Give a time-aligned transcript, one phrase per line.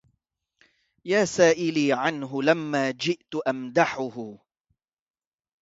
[1.05, 4.37] يا سائلي عنه لما جئت أمدحه